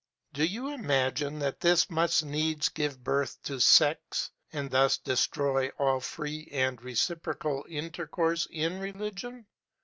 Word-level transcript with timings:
Do 0.33 0.43
you 0.43 0.69
imagine 0.69 1.37
that 1.37 1.59
this 1.59 1.87
must 1.91 2.25
needs 2.25 2.69
give 2.69 3.03
birth 3.03 3.37
to 3.43 3.59
sects, 3.61 4.31
and 4.51 4.71
thus 4.71 4.97
destroy 4.97 5.67
all 5.77 5.99
free 5.99 6.49
and 6.51 6.81
reciprocal 6.83 7.63
intercourse 7.69 8.47
in 8.49 8.79
religion? 8.79 9.45